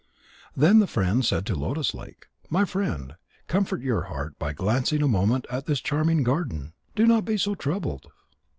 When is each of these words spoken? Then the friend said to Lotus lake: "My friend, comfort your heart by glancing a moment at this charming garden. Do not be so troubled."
Then 0.57 0.79
the 0.79 0.87
friend 0.87 1.23
said 1.23 1.45
to 1.45 1.53
Lotus 1.55 1.93
lake: 1.93 2.25
"My 2.49 2.65
friend, 2.65 3.17
comfort 3.45 3.81
your 3.83 4.05
heart 4.05 4.39
by 4.39 4.51
glancing 4.51 5.03
a 5.03 5.07
moment 5.07 5.45
at 5.51 5.67
this 5.67 5.79
charming 5.79 6.23
garden. 6.23 6.73
Do 6.95 7.05
not 7.05 7.23
be 7.23 7.37
so 7.37 7.53
troubled." 7.53 8.07